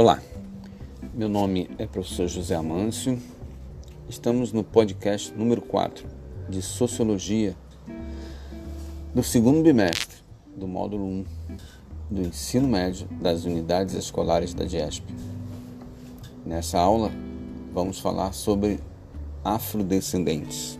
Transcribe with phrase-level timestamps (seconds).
[0.00, 0.22] Olá,
[1.12, 3.20] meu nome é professor José Amâncio.
[4.08, 6.06] Estamos no podcast número 4
[6.48, 7.56] de Sociologia
[9.12, 10.18] do segundo bimestre
[10.56, 11.24] do módulo 1
[12.12, 15.02] do ensino médio das unidades escolares da DIESP.
[16.46, 17.10] Nessa aula,
[17.74, 18.78] vamos falar sobre
[19.42, 20.78] afrodescendentes.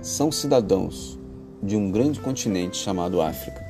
[0.00, 1.18] São cidadãos
[1.62, 3.62] de um grande continente chamado África,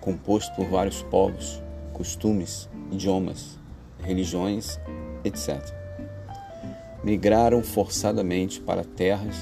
[0.00, 1.63] composto por vários povos
[1.94, 3.58] costumes, idiomas,
[4.02, 4.78] religiões,
[5.24, 5.64] etc.
[7.02, 9.36] Migraram forçadamente para terras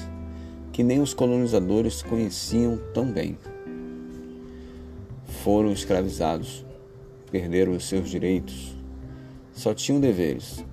[0.71, 3.37] que nem os colonizadores conheciam tão bem.
[5.43, 6.65] Foram escravizados,
[7.29, 8.75] perderam os seus direitos,
[9.51, 10.63] só tinham deveres.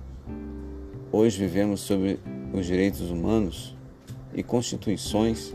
[1.11, 2.19] Hoje vivemos sobre
[2.53, 3.75] os direitos humanos
[4.33, 5.53] e constituições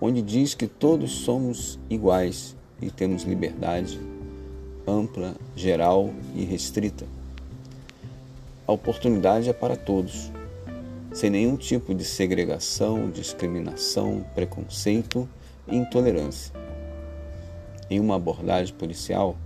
[0.00, 3.98] onde diz que todos somos iguais e temos liberdade
[4.86, 7.06] ampla, geral e restrita.
[8.66, 10.30] A oportunidade é para todos,
[11.12, 15.28] sem nenhum tipo de segregação, discriminação, preconceito
[15.66, 16.54] e intolerância.
[17.90, 19.36] Em uma abordagem policial,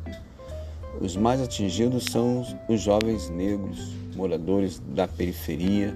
[1.01, 3.79] os mais atingidos são os jovens negros,
[4.15, 5.95] moradores da periferia.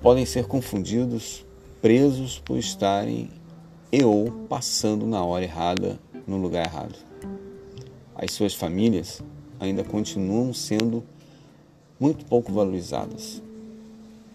[0.00, 1.44] Podem ser confundidos,
[1.82, 3.28] presos por estarem
[3.92, 7.10] e ou passando na hora errada, no lugar errado
[8.22, 9.22] as suas famílias
[9.58, 11.02] ainda continuam sendo
[11.98, 13.40] muito pouco valorizadas.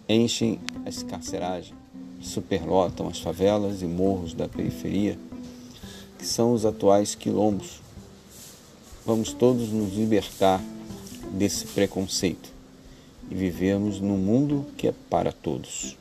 [0.09, 1.77] Enchem as carceragens,
[2.19, 5.19] superlotam as favelas e morros da periferia,
[6.17, 7.79] que são os atuais quilombos.
[9.05, 10.59] Vamos todos nos libertar
[11.31, 12.49] desse preconceito
[13.29, 15.95] e vivermos num mundo que é para todos.